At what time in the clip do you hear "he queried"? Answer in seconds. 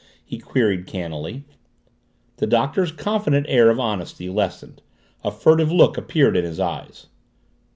0.25-0.87